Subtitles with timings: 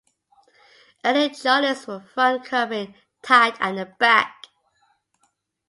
[1.05, 4.47] Early cholis were front covering, tied at the back.